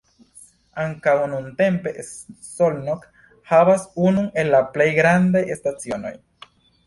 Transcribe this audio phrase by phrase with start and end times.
[0.83, 3.05] Ankaŭ nuntempe Szolnok
[3.51, 6.15] havas unun el la plej grandaj stacidomoj.